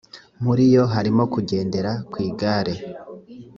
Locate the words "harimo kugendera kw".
0.93-2.15